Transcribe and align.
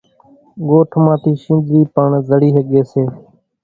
ڳوٺ 0.67 0.89
مان 1.03 1.17
ٿِي 1.21 1.31
شينۮرِي 1.41 1.81
پڻ 1.93 2.09
زڙِي 2.27 2.49
ۿڳيَ 2.55 2.81
سي۔ 2.91 3.03